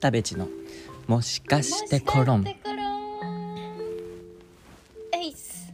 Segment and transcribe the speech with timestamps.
[0.00, 0.48] タベチの。
[1.06, 2.44] もしかしてコロン。
[2.46, 2.56] エ
[5.26, 5.72] イス。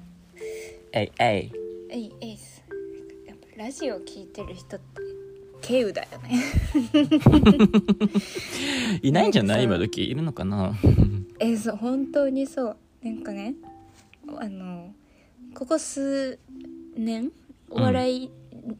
[0.92, 1.52] えいえい
[1.90, 2.62] エイエイス。
[3.26, 5.00] やっぱラジオ聞いてる人って
[5.60, 6.42] ケウだよね。
[9.02, 10.08] いないんじゃない今時？
[10.08, 10.74] いるのかな？
[11.40, 12.76] えそう本当にそう。
[13.02, 13.54] なんかね
[14.38, 14.94] あの
[15.54, 16.38] ここ数
[16.96, 17.30] 年
[17.68, 18.30] お笑い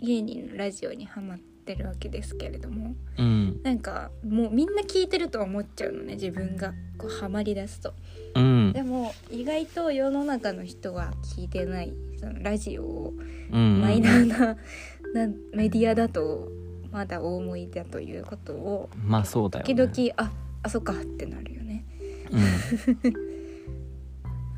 [0.01, 3.61] 芸人のラジオにハマってるわけですけれども、うん。
[3.63, 7.95] なんかもうみんな聞いてると思っちゃうのね自分がこうハマりだすと。
[8.35, 8.73] うん。
[8.73, 13.15] でも意外と世の中の人は聞いてないそのラジオを
[13.53, 14.57] うんマイナーな,
[15.15, 16.51] なメディアだと
[16.91, 21.85] まだ大思いだということをまあそうだよ、ね、時々ああそっかってなるよね。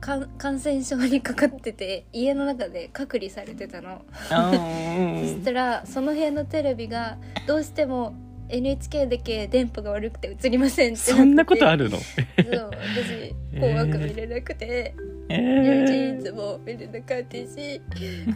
[0.00, 8.14] かん感染症にかかってて家の中で隔離されてたの、 そしたらその部屋のテレビがどうしても
[8.48, 11.98] NHK だけ電波が悪くて映りませんってそんなことあるるの？
[11.98, 14.94] そう私「紅白」見れなくて、え
[15.30, 17.80] NewJeans も見れなかったし、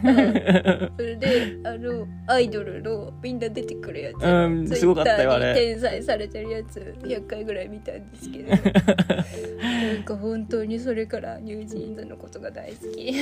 [0.03, 5.53] あそれであのアイドルのみんな出てくるやつ、うんすごかったよあれ。
[5.53, 8.49] Twitter に転載されてるやつ100回ぐらい見たんですけど。
[8.55, 13.13] なんか本当にそれから NewJeans のことが大好き。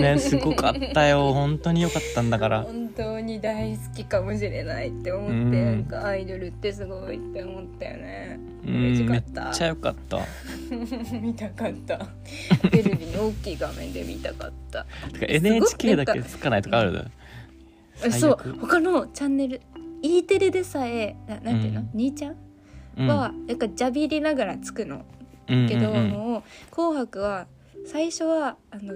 [0.00, 1.32] ねすごかったよ。
[1.32, 2.62] 本当に良かったんだから。
[2.62, 5.52] 本当に大好きかもしれないって思って、うん。
[5.52, 8.40] なんかアイドルってすごいって思ったよね。
[8.40, 10.18] うん嬉しかめっったちゃ良 かった。
[11.20, 11.98] 見たかった。
[12.70, 14.86] テ レビの大きい画面で見たかった。
[15.20, 17.06] NHK だけつかないとかある
[17.96, 18.18] 最悪。
[18.20, 19.60] そう他のチャンネル
[20.02, 21.90] E テレでさえななんていうの、うん。
[21.94, 22.36] 兄ちゃん？
[22.98, 23.08] うん。
[23.08, 25.04] はなんかジャビりながらつくの。
[25.48, 26.42] うんけど、もう
[26.74, 27.46] 「紅白」は
[27.86, 28.94] 最初はあの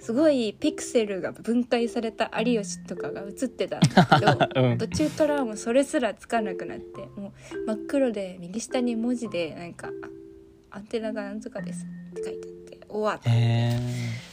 [0.00, 4.38] すごいピクセルが分解された有吉とかが映ってたんだけど、
[4.70, 4.78] うん。
[4.78, 10.08] 途中からもうそれすらつかなくなってもう真っ黒で右下に文字でなんかあ
[10.78, 12.48] 「アンテナがなんとかです」って書いて
[12.90, 13.30] 終わった。
[13.30, 14.30] へえ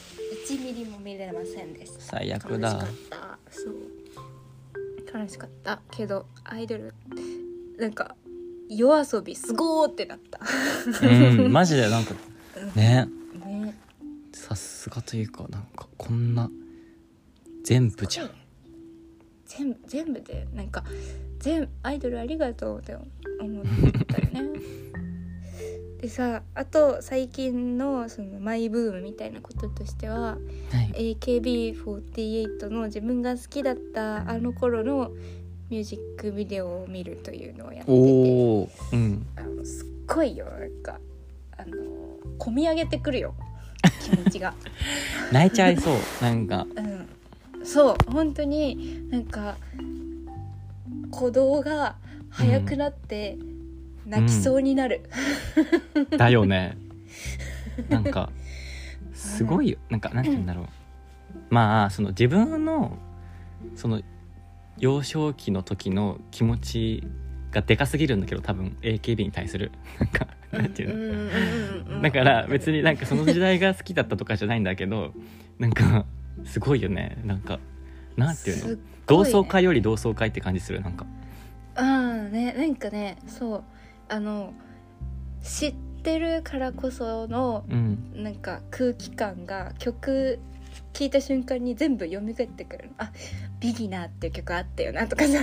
[0.48, 2.02] 1ミリも見れませんでした。
[2.02, 2.80] 最悪悲しかだっ
[3.10, 3.40] た。
[3.50, 3.76] そう。
[5.20, 5.82] 悲しかった。
[5.92, 6.94] けどアイドル
[7.78, 8.16] なんか
[8.70, 10.40] 夜遊びすごーってなった。
[11.06, 12.14] うんマジでなんか
[12.76, 13.08] ね。
[13.46, 13.78] ね。
[14.34, 16.50] さすがというかなんかこんな
[17.64, 18.32] 全部じゃん。
[19.46, 20.84] 全部全部でなんか
[21.40, 23.66] 全アイドルありがとうって思っ
[24.08, 24.60] たよね
[26.02, 30.38] でさあと最近のそのマイブームみたいなこととしてはは
[30.98, 31.18] い。
[31.20, 35.12] AKB48 の自分が好きだったあの頃の
[35.70, 39.28] ミュージックビデオを見るというのをやっててうん。
[39.36, 41.00] あのすっごいよなんか
[41.58, 41.74] あの
[42.38, 43.34] 込み上げてくるよ
[44.04, 44.54] 気持ちが。
[45.34, 46.68] 泣いちゃいそうなんか。
[46.76, 49.58] うん、そう本当になんか
[51.12, 51.96] 鼓動が
[52.30, 53.38] 速くなって
[54.08, 55.10] 泣きそうになる、
[56.18, 56.78] だよね。
[57.90, 58.30] なんか
[59.14, 59.78] すごいよ。
[59.90, 60.66] なんかなんて言うんだろう。
[61.50, 62.98] まあその自分の
[63.76, 64.02] その
[64.78, 67.04] 幼少期の時の気持ち
[67.52, 69.72] がでかすぎるんだけど多分 AKB に対する。
[70.00, 70.96] なんかなんていうの。
[70.96, 75.14] うんうんうんうんだから別になんかその時代が好きだったとかじゃないんだけど
[75.58, 76.06] なんか
[76.46, 77.18] すごいよね。
[77.26, 77.60] なんか
[78.16, 78.76] なんていうの。
[78.76, 78.82] ね。
[79.06, 81.06] 同窓会より同窓会って感じするなんか。
[81.76, 82.54] ああね。
[82.54, 83.64] なんかねそう
[84.10, 84.54] あの
[85.44, 88.24] 知ってるからこそのうん。
[88.24, 90.40] なんか空気感が曲
[90.94, 92.90] 聴いた瞬間に全部蘇ってくる。
[92.98, 93.12] あ
[93.60, 95.40] ビギナーっていう曲あったよなとかさ。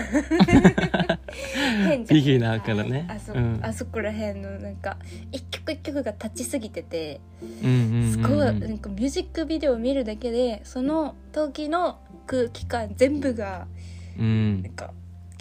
[1.86, 3.06] 変じゃんビギナーからね。
[3.08, 3.60] あそ,、うん。
[3.62, 4.96] あそこら辺のなんか
[5.32, 7.20] 一曲一曲が立ちすぎてて。
[7.40, 13.66] すごいなんかミュージックビデオを見るだけでその時の空気感全部が
[14.18, 14.62] うん。
[14.62, 14.92] なんか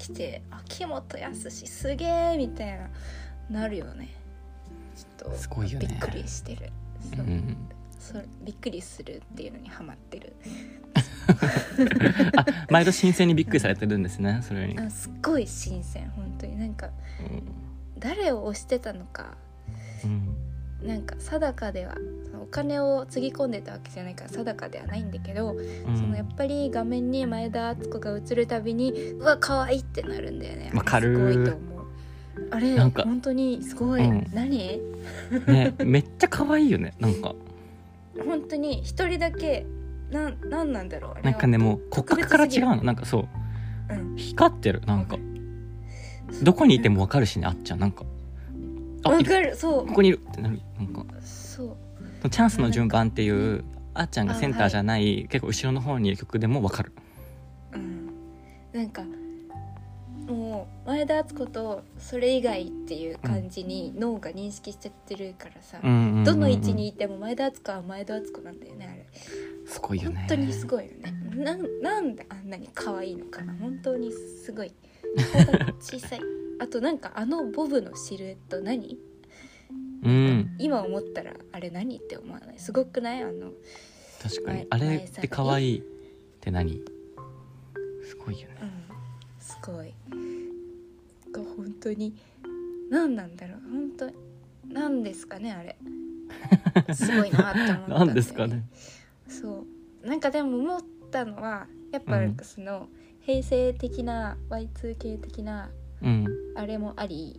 [0.04, 2.90] 来て「秋元康すげえ!」みたいな
[3.50, 4.10] なるよね。
[4.96, 5.88] ちょっとすごいよね。
[5.88, 6.70] びっくりしてる。
[7.16, 7.58] そう、うん
[8.00, 10.36] そうびっくりするっていうのにハマってる。
[12.36, 16.58] あ毎度新鮮にびっくりされてるんですねそれに、あすっごい新鮮本当に。
[16.58, 16.90] なんか
[17.98, 19.38] 誰を推してたのか
[20.04, 20.36] うん。
[20.86, 21.96] なんか定かでは
[22.44, 25.98] お金をつぎ込んでたわけじゃないから定かではないんだけど、うん。
[25.98, 30.72] そのやっぱり画面に前田敦子が映るたびにうわ可愛いってなるんだよね。
[30.76, 31.88] わかるすごいと思う。
[32.52, 34.28] あれなんか本当にすごい、うん。
[34.34, 34.82] 何？
[35.48, 37.34] ねめっちゃ可愛いよね なんか。
[38.26, 39.66] 本当に一人だけ
[40.12, 42.84] なんなんなんだろうなんかねもう骨格から違うの。
[42.84, 43.28] なんかそう。
[43.90, 44.16] うん。
[44.18, 45.18] 光ってるなんか。
[46.42, 48.04] どこにいてもわかるしねあっちゃんなんか。
[49.04, 49.56] あわかる。
[49.56, 49.88] そう。
[49.88, 50.60] ここにいるってなる。
[50.78, 51.06] なんか。
[51.22, 51.78] そう
[52.30, 56.92] チャンスの順番っていうあっちゃんがセンターじゃない、結構後ろの方にいる曲でもわかる。
[57.74, 58.10] うん。
[58.74, 59.04] なんか
[60.28, 69.06] もう前田敦子とそれ以外っていう感じに脳が認識しちゃってるからさ、どの位置にいても前田敦子は前田敦子なんだよねあれ。
[69.66, 70.18] すごいよね。
[70.20, 71.14] 本当にすごいよね。
[71.36, 73.54] なんなんであんなに可愛いのかな。
[73.54, 74.74] 本当にすごい。
[75.80, 76.22] 小さい。
[76.60, 78.98] あとなんかあのボブのシルエット何？
[80.04, 80.56] うん。
[80.60, 82.60] 今思ったらあれ何って思わない？
[82.60, 83.24] すごくない？
[83.24, 83.52] あの
[84.22, 84.58] 確かに。
[84.58, 85.84] 前あれって可愛いっ
[86.42, 86.82] て何？
[88.08, 88.58] すごいよね。
[88.62, 88.70] うん。
[89.40, 89.94] すごい。
[91.32, 92.16] が本当に
[92.90, 93.60] 何なんだろう？
[93.72, 94.16] 本当に
[94.70, 95.52] 何ですかね？
[95.54, 95.78] あれ。
[96.94, 98.64] すごいなって思ったんだよ何ですかね？
[99.28, 99.66] そ
[100.04, 100.08] う。
[100.08, 102.88] なんかでも思ったのはやっぱなんかその、
[103.22, 105.70] 平成的な Y2K 的な
[106.02, 106.28] うん。
[106.56, 107.38] あれもあり、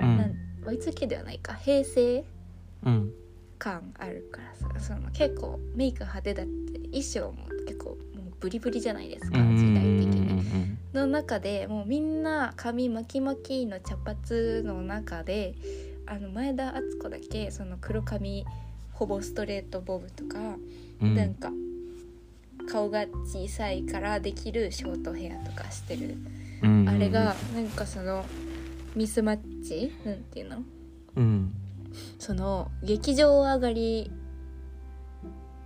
[0.00, 0.26] うな
[0.70, 1.54] んん Y2K ではないか。
[1.54, 2.24] 平成
[2.84, 3.12] うん。
[3.58, 4.94] 感あるからさ。
[4.94, 7.98] その結構メイク派手だって衣装も結構もう
[8.38, 10.32] ブリブリじゃないですかうん時代的に。
[10.32, 15.54] うんの中でもうみんな髪巻き巻きの茶髪の中で
[16.06, 18.46] あの前田敦子だけその黒髪
[18.94, 20.38] ほぼストレートボブとか、
[21.00, 21.14] うん。
[21.14, 21.50] なんか
[22.70, 26.16] 顔が小さいからできるショートヘアとかしてる、
[26.62, 26.88] うん。
[26.88, 28.24] あれがなんかその
[28.94, 29.92] ミスマッチ？
[30.04, 30.62] なんていうの？
[31.16, 31.54] うん。
[32.18, 34.10] その劇場上がり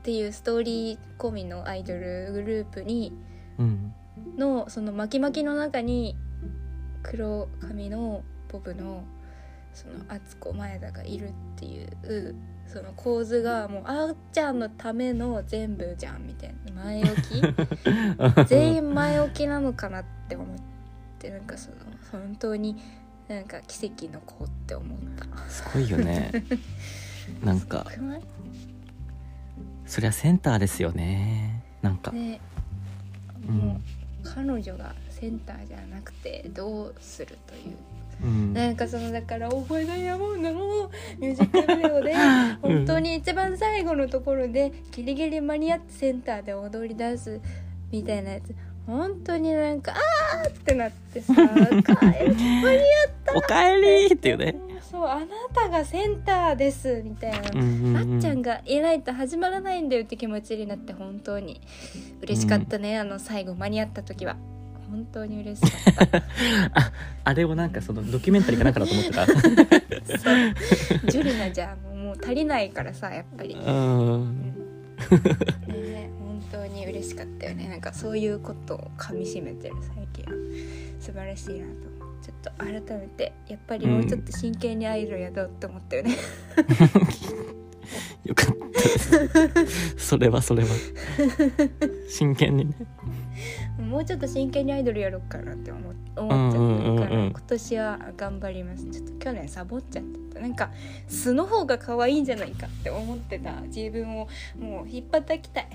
[0.01, 3.13] っていうストーリー込みのアイドルグループに
[3.59, 3.95] うん。
[4.37, 6.17] のその巻き巻きの中に
[7.03, 9.05] 黒髪のボブの
[9.75, 12.35] その敦子前田がいるっていう
[12.67, 17.43] その構図がもうあっちゃんのための全部じゃんみたいな前置き？
[18.49, 20.57] 全員前置きなのかなって思っ
[21.19, 21.77] てなんかその
[22.11, 22.77] 本当に
[23.33, 25.51] なんか奇跡の子って思った。
[25.51, 26.31] すごいよね。
[27.43, 27.87] なんか。
[29.87, 31.65] そりゃセンターですよね。
[31.81, 32.41] なんか、ね。
[33.49, 33.57] うん。
[33.57, 33.81] もう
[34.23, 37.77] 彼女がセンターじゃなくてどうするという。
[38.23, 38.53] うん。
[38.53, 42.15] なんかそのだから「覚えダイヤモンド」のミュージックビデオで
[42.61, 47.41] 本当に一番最後のところでギリギリ間に合ってセンターで踊り出す
[47.91, 48.55] みたいなやつ
[48.87, 52.81] 本当になんかあーってなってさ「帰る間に
[53.35, 54.57] おかえりっていうね、
[54.91, 58.15] そうあなたがセンターですみたいな、うんうんうん。
[58.17, 61.61] あっちゃんがいないと始まらないんだよって気持ちになって本当に
[62.23, 64.37] 嬉しかったね、あの最後間に合った時は。
[64.91, 66.19] 本当に嬉しかった。
[66.79, 66.93] あ
[67.25, 69.25] あれをなんかそのドキュメンタリーかなんかだと思ってた？
[71.11, 74.55] ジュリナじゃもう足りないからさやっぱり、ね、うん。
[75.09, 75.21] 本
[75.67, 76.22] 当に
[76.93, 77.69] 嬉しかったよね。
[77.69, 80.33] なんかそういうことをかみしめてる最近は
[81.01, 81.93] 素晴らしいなと。
[82.23, 86.17] ちょっと改めてやっぱりもうちょっと真剣にアイドルやろうって思ったよね、
[88.25, 89.61] よかった。
[89.61, 90.69] ですそれはそれは。
[92.09, 92.77] 真剣にね
[93.83, 95.81] もうちょっと真剣にアイドルやろうかなって思
[96.17, 98.85] 思っちゃったから、今年は頑張ります。
[98.91, 100.71] ちょっと去年サボっちゃってたなんか
[101.09, 105.69] 素の方が可愛いんじゃないかって思ってた自分をもう引っ叩きたい。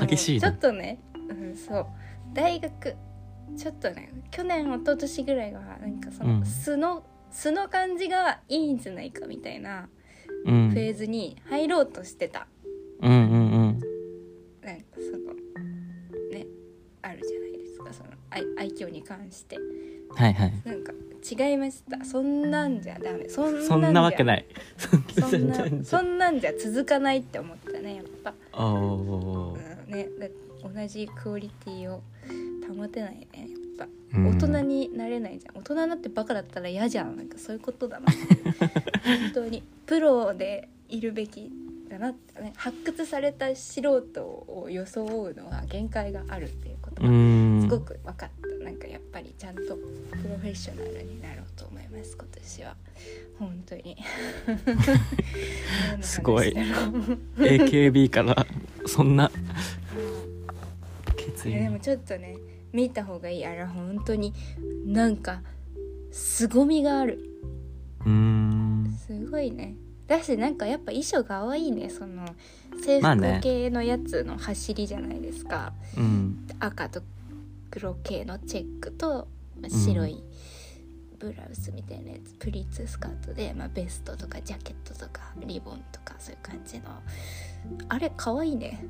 [0.06, 1.86] 激しいなちょっとね、うん、そう
[2.32, 2.96] 大学
[3.56, 6.46] ちょっとね去年一昨年ぐらいはなんかその、うん。
[6.46, 9.88] 素の素の感じがいいんじゃないかみたいな
[10.44, 10.70] うん。
[10.70, 12.46] フェーズに入ろうとしてた、
[13.00, 13.45] うんうん
[18.36, 19.58] 愛愛嬌に関して。
[20.14, 20.52] はいはい。
[20.64, 20.92] なんか
[21.28, 22.04] 違いました。
[22.04, 23.28] そんなんじゃダメ。
[23.28, 24.96] そんなそんなわけないそ
[25.36, 28.78] んなそんなんじゃ続かないって思ったねやっぱ、う
[29.48, 29.54] ん、
[29.88, 30.28] ねだ
[30.62, 32.02] 同じクオリティを
[32.76, 34.28] 保てないねやっったうん。
[34.30, 35.58] 大人になれないじゃん。
[35.58, 37.16] 大人になってバカだったら嫌じゃん。
[37.16, 38.06] なんかそういうことだな。
[39.04, 39.62] 本当に。
[39.84, 41.52] プロでいるべき
[41.98, 47.60] だなってね発掘された素人を装うのは限界があるっていうことうがん。
[47.62, 48.64] すごく分かった。
[48.64, 49.70] なんかやっぱりちゃんとプ
[50.28, 52.76] ロフェッショナルになろうと思います今年は。
[53.38, 53.96] 本当に。
[56.02, 56.52] すごい。
[57.36, 58.46] AKB から
[58.86, 59.30] そんな
[61.16, 61.52] 決意。
[61.52, 62.36] いやでもちょっとね
[62.72, 63.46] 見た方がいい。
[63.46, 64.32] あれ本当に。
[64.84, 65.42] なんか
[66.10, 67.20] 凄みがある。
[69.06, 69.76] すごいね
[70.06, 71.90] だしなんかやっぱ衣装が可愛いね。
[71.90, 72.26] その
[72.82, 73.34] 制まあね。
[73.34, 76.46] 服系のやつの走りじゃないですか、うん。
[76.60, 77.02] 赤と
[77.70, 79.28] 黒系のチェックと
[79.60, 80.22] まあ白い
[81.18, 86.84] ブラウスみたいなやつ、プリーツスカートで、まあ、ベストとかジャケットとかリボンとかそういう感じの。
[87.88, 88.84] あれ可愛いね。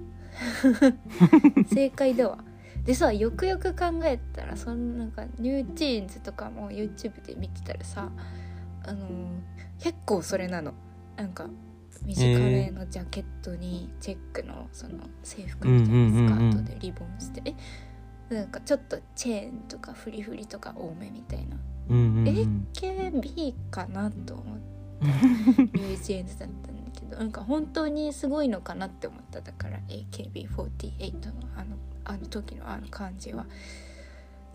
[1.73, 2.39] 正解だわ。
[2.85, 8.11] でさよくよく考えたらそのなんかニュージーンズとかも YouTube で見てたらさ
[8.85, 10.73] あのー結構それなの
[11.17, 11.47] なんか
[12.05, 17.43] 短めのジャケットにチェックのその制服みたいなスカートでリボンして、
[18.31, 21.57] えなんかちょっとチェーンとかフリフリとか多めみたいな。
[21.89, 25.07] AKB かなと思って
[25.79, 29.41] ニュージーンズだったんだけど なんか本当にすごいのかなって思った。
[29.41, 33.47] だから AKB48 のあのあの時のあの感じは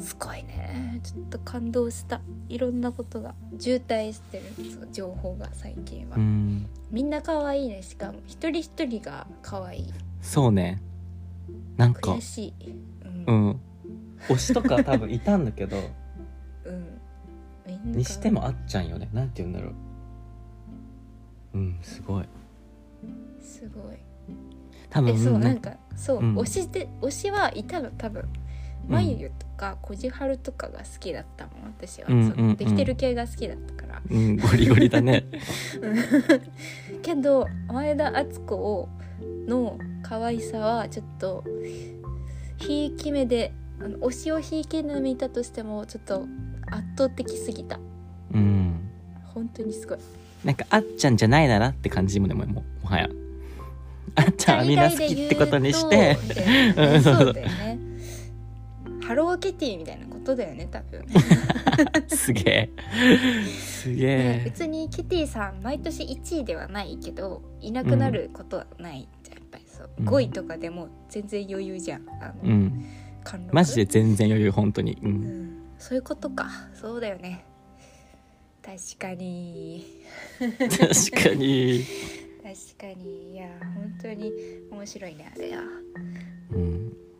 [0.01, 0.99] すごいね。
[1.03, 2.21] ちょっと感動した。
[2.49, 4.43] いろんなことが渋滞してる。
[4.91, 6.67] 情報が最近は、うん。
[6.89, 7.81] みんな可愛いね。
[7.83, 9.93] しかも一人一人が可愛い。
[10.21, 10.81] そうね。
[11.77, 12.71] なんか悔しい。
[13.27, 13.49] うん。
[13.49, 13.59] う、ん。
[14.27, 15.77] 推しとか多分いたんだけど
[16.65, 17.93] うん。
[17.93, 19.09] にしてもあっちゃんよね。
[19.13, 19.73] なんて言うんだろう。
[21.53, 22.25] うんすごい。
[23.41, 23.97] すごい。
[24.89, 26.37] 多分えそうねなんかそう、うん。
[26.37, 27.91] 推しで推しはいたの？
[27.91, 28.27] 多分
[28.87, 28.93] うん。
[28.93, 32.55] まゆゆとかこじはるとかが好きだったもん私は、うんうんうん。
[32.55, 34.01] できてる系が好きだったから。
[34.09, 35.25] うんゴリゴリだね。
[37.01, 38.89] けど前田敦子
[39.47, 41.43] の可愛さはちょっと
[42.57, 46.27] ひいき目であの推しをひいき目で見たとしてもちょっと
[46.71, 47.79] 圧倒的すぎた。
[48.33, 48.79] うん。
[49.33, 49.97] 本当にすごい。
[50.43, 53.09] なんかあっちゃんじゃないならって感じもでもももはや。
[54.15, 56.17] あっちゃんはみんな好きってことにして。
[56.27, 56.51] みたいな。
[56.51, 57.15] ねうんそう。
[57.15, 57.90] そうだよね
[59.11, 61.05] ハローキティみたいなことだよね多分。
[62.07, 62.69] すげえ。
[63.59, 69.89] すげねえ別にキティさん毎年1位ではないけどいなくなることはないじゃんやっぱりそう。
[69.99, 70.07] うん。
[70.07, 72.85] 5位とかでも全然余裕じゃんあの、うん。
[73.51, 74.97] マジで全然余裕本当に。
[75.03, 75.57] ううんん。
[75.77, 76.49] そういうことか。
[76.73, 77.43] そうだよね。
[78.61, 79.87] 確かに。
[80.39, 80.59] 確
[81.29, 81.83] かに。
[82.41, 83.33] 確かに。
[83.33, 84.31] いや本当に
[84.71, 85.63] 面白いねあれは。
[86.51, 87.10] うん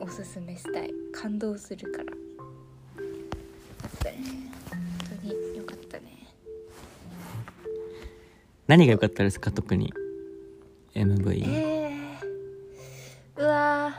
[0.00, 0.90] おすすめしたい。
[1.12, 2.04] 感動するから。
[2.04, 2.10] よ
[3.80, 4.16] かったね
[4.70, 4.78] 本
[5.20, 6.26] 当によかったね。
[8.66, 9.50] 何が良かったですか？
[9.50, 9.92] 特に。
[10.94, 13.94] MV えー、うわ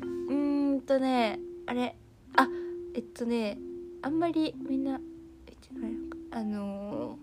[0.00, 0.04] ー。
[0.28, 1.96] うーんとねあれ。
[2.36, 2.48] あ
[2.94, 3.58] えっとね
[4.02, 4.98] あんまりみんな
[5.46, 7.18] 言ってないのかあの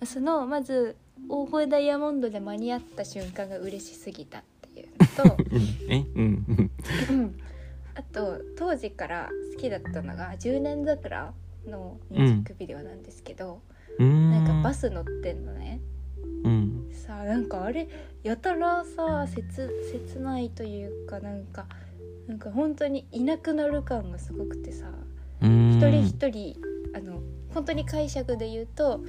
[0.00, 0.96] ーそのまず
[1.30, 4.42] 大声ダイヤモンドで間に合った瞬間が嬉しすぎた
[5.16, 5.76] とうん。
[5.88, 6.04] え？
[6.14, 6.44] うん。
[6.48, 6.70] うん。
[7.08, 7.40] うん
[7.96, 11.32] あと当時から好きだったのが「10年桜」
[11.66, 13.62] のミュージックビデオなんですけど、
[13.98, 14.30] うん。
[14.30, 15.80] なんかバス乗ってんのね。
[16.42, 16.90] うん。
[16.92, 17.88] さあなんかあれ
[18.22, 19.44] やたらさ切
[19.92, 21.66] 切ないというかなんか
[22.26, 24.90] なんか本当にいなくなる感がすごくてさ
[25.40, 25.76] うん。
[25.76, 26.60] 一人一人
[26.94, 29.00] あの本当に解釈で言うと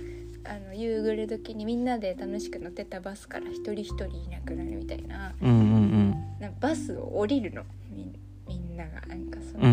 [0.47, 5.33] あの夕暮れ時にみんなで楽しく乗ってたバスから一人一人いなくなるみたいな。
[5.41, 7.63] うんうんなんかバスを降りるの。
[7.89, 8.13] みん
[8.47, 9.67] みんながなんかそうんう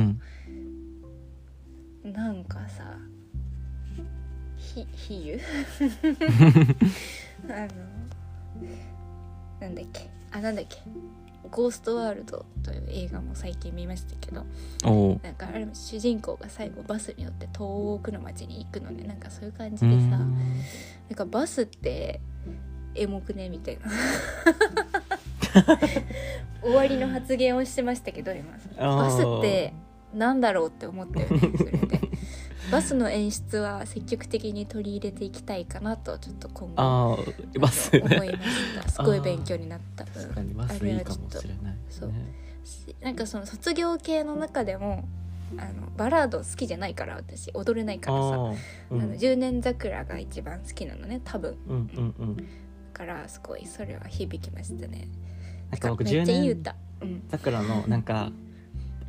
[2.05, 2.13] の、ん。
[2.13, 2.97] なんかさ
[4.57, 5.41] ひ比喩？
[7.49, 7.69] あの
[9.61, 10.09] なんだっけ？
[10.31, 10.79] あなんだっけ
[11.51, 14.47] 「ゴーストワールド」という映画も最近見ましたけど
[15.23, 19.05] なんかあれも主人公が最後バスに乗って遠くの町に行くのね。
[19.05, 20.09] なんかそういう感じうでさ、ん。
[20.09, 22.21] なんかバスって
[22.95, 23.91] エモくねみたいな。
[26.63, 28.53] 終わりの発言をしてましたけど今。
[28.79, 29.75] バスって
[30.15, 32.01] なんだろうって思ったよねそれで
[32.71, 40.05] バスの演出は積極的に取り入れていきたいかなとちょっと今後ああバス思いましたすごい勉強になった。
[40.05, 42.13] 確かにバスいいかもしれないそう。
[43.01, 45.09] なんかその卒業系の中でも
[45.59, 48.57] あのバラード好きじゃないから私踊れないからさ、あー
[48.91, 49.03] うん。
[49.03, 51.57] あの10年桜が一番好きなのね多分。
[51.69, 52.37] うんうんうん。
[52.37, 52.43] だ
[52.93, 55.09] からすごいそれは響きましたね。
[55.71, 56.75] なんか僕10めっちゃいい年
[57.31, 58.31] 桜のなんか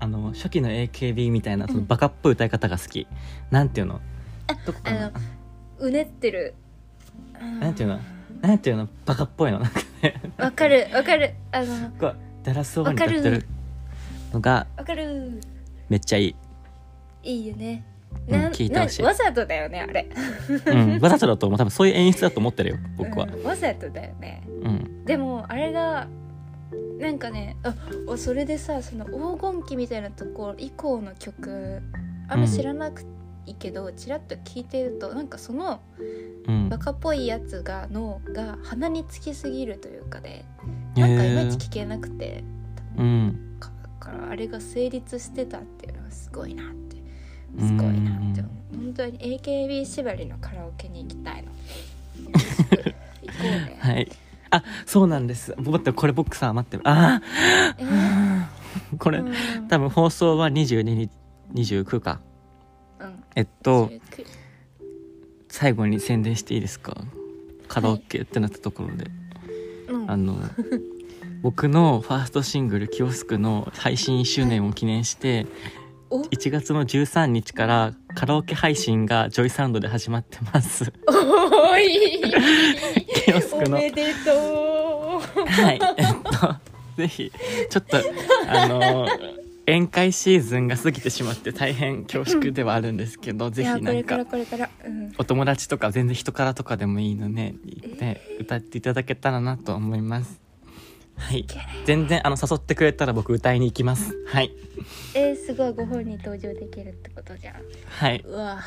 [0.04, 3.08] あの初期の AKB みたいなそのバカっぽい歌い方が好き、
[3.52, 4.02] なんていうの？
[4.66, 5.06] どこかな？
[5.06, 5.12] あの
[5.80, 6.56] うねってる。
[7.62, 8.00] なんていうの？
[8.42, 8.90] なんていうの？
[9.06, 9.60] バカっぽいの？
[9.60, 10.22] なんかね。
[10.38, 11.34] わかるわかる。
[11.54, 13.46] あのこうダラスオバに歌ってる。
[14.34, 15.40] のがわかる。
[15.88, 16.36] めっちゃい
[17.24, 17.86] い、いいよね。
[18.28, 19.04] うん聞いてほしい。
[19.04, 20.10] なわざとだよねあれ。
[20.66, 21.58] うん、わざとだと思う。
[21.58, 23.26] 多分そういう演出だと思ってるよ僕は。
[23.34, 24.44] うんわざとだよね。
[24.64, 25.06] うん。
[25.06, 26.10] でもあれが
[27.00, 27.74] なんかねあ
[28.08, 31.82] おそれでさその黄金期みたいなところ以降の曲
[32.28, 33.06] あんま知らなく
[33.46, 35.82] いいけど、ちらっと聞いてるとなんかその
[36.48, 36.70] うん。
[36.70, 40.46] バカっぽいやつがのが鼻につきすぎるというかで
[40.96, 42.44] へなんかいまいーち聞けなくて
[42.98, 43.58] うん。
[43.60, 46.98] かだからあれが成立してたっていうのはすごいなって
[47.60, 48.78] すごいなって思う。
[48.78, 51.52] 本当に AKB 縛りのカラオケに行きたいの。
[53.22, 53.78] 行こうね。
[53.80, 54.12] はい
[54.58, 55.54] あそうなんです。
[55.58, 57.22] 待ってこれ僕さ待ってあ
[57.78, 58.50] えあ
[58.98, 59.68] これ、うん。
[59.68, 61.12] 多分放送は22日
[61.54, 62.22] 29か
[63.00, 63.24] うん。
[63.36, 64.26] えっと19
[65.50, 66.96] 最後に宣伝していいですか？
[67.68, 69.06] カラオケってなったところで、
[69.90, 70.12] うん。
[70.12, 70.38] あの
[71.42, 75.46] 僕のファーストシングル「キオスク」の配信1周年を記念して
[76.10, 80.94] お？1月の13日からカラオケ配信がジョイサウンドで始まってます。
[81.08, 82.22] おい
[83.26, 85.46] キオスクのおめでとう。
[85.46, 85.80] はい。
[85.98, 86.56] えっと
[86.98, 87.32] ぜひ
[87.70, 87.98] ちょっと
[88.48, 89.08] あの
[89.66, 94.20] 宴会シーズンが過ぎてしまって大変恐縮ではあるんですけど、ぜいやひなんか
[95.18, 100.40] お友達とか全然人からとかでもいいので言って歌っていただけたらなと思います。
[101.16, 101.48] はい。
[101.86, 104.16] 全然あの誘ってくれたら僕歌いに行きます。
[104.28, 104.52] はい。
[105.14, 107.56] えー、すごいご本人登場できるってことじゃん。
[107.88, 108.24] はい。
[108.28, 108.60] うわ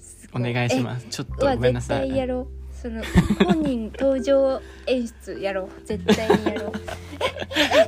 [0.00, 1.06] すおご願いします。
[1.08, 2.08] ちょっとごめんなさい。
[2.08, 3.00] 対やろうその
[3.44, 5.86] 本人登場演出やろう。
[5.86, 6.72] 絶対にやろう。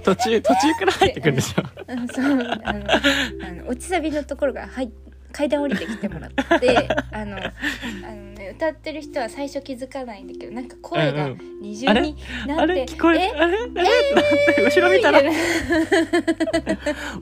[0.04, 1.62] 途中途中から入ってくるでしょ。
[1.88, 2.24] うんそう。
[2.24, 4.92] あのあの落ちサビのところがはい
[5.32, 11.60] 階段降りてきてもらってあのあの、ね、歌ってる人は最初気づかないんだけどなんか声がうんうん。
[11.60, 12.16] 二重に
[12.46, 12.84] なって、あれ？
[12.84, 13.30] 聞こええ？
[13.30, 13.58] あれ？
[13.58, 13.66] あれ？
[13.66, 15.20] ってなって後ろ見たら？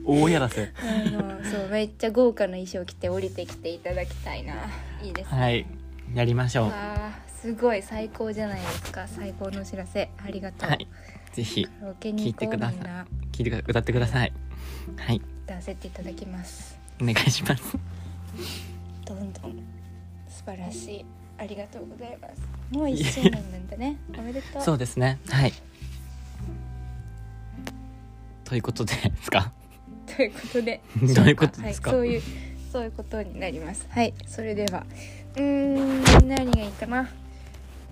[0.05, 0.71] 大やらせ。
[0.79, 4.53] あのそうめっちゃ豪華な衣装着て降りてきていただきたいな。
[5.01, 5.65] いいですね、はい。
[6.13, 6.67] やりましょう。
[6.67, 9.05] あーすごい最高じゃないですか。
[9.05, 10.09] 最高のお知らせ。
[10.25, 10.87] ありがとう、はい。
[11.33, 11.67] ぜひ
[11.99, 12.79] 聞いてください
[13.33, 14.31] 聞いてくだ歌ってください。
[14.95, 15.21] はい。
[15.43, 16.79] 歌わせていただきます。
[17.01, 17.77] お願いします。
[19.05, 19.61] どんどん。
[20.29, 21.05] 素晴らしい。
[21.37, 22.41] ありがとうございます。
[22.71, 23.97] もう一周年なんだね。
[24.17, 24.61] おめでとう。
[24.61, 25.19] そうですね。
[25.27, 25.51] はい。
[28.45, 29.51] ということでですか？
[30.15, 30.79] ということで。
[31.13, 31.91] どういうことですか。
[31.91, 32.21] はい、そういう
[32.71, 33.85] そういうことになります。
[33.89, 34.13] はい。
[34.27, 34.85] それでは。
[35.35, 37.09] うーん何がいいかな？